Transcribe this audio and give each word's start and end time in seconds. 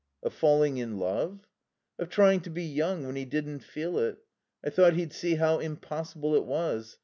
"Of 0.23 0.33
falling 0.33 0.79
in 0.79 0.97
love?" 0.97 1.41
"Of 1.99 2.09
trying 2.09 2.39
to 2.39 2.49
be 2.49 2.63
young 2.63 3.05
when 3.05 3.15
he 3.15 3.23
didn't 3.23 3.59
feel 3.59 3.99
it. 3.99 4.17
I 4.65 4.71
thought 4.71 4.93
he'd 4.93 5.13
see 5.13 5.35
how 5.35 5.59
impossible 5.59 6.33
it 6.35 6.45
was. 6.45 6.97